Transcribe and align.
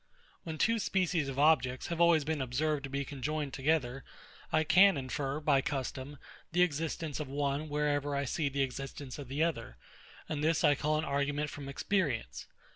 When 0.45 0.57
two 0.57 0.79
species 0.79 1.29
of 1.29 1.37
objects 1.37 1.85
have 1.89 2.01
always 2.01 2.23
been 2.23 2.41
observed 2.41 2.85
to 2.85 2.89
be 2.89 3.05
conjoined 3.05 3.53
together, 3.53 4.03
I 4.51 4.63
can 4.63 4.97
infer, 4.97 5.39
by 5.39 5.61
custom, 5.61 6.17
the 6.53 6.63
existence 6.63 7.19
of 7.19 7.27
one 7.27 7.69
wherever 7.69 8.15
I 8.15 8.25
see 8.25 8.49
the 8.49 8.63
existence 8.63 9.19
of 9.19 9.27
the 9.27 9.43
other; 9.43 9.77
and 10.27 10.43
this 10.43 10.63
I 10.63 10.73
call 10.73 10.97
an 10.97 11.05
argument 11.05 11.51
from 11.51 11.69
experience. 11.69 12.47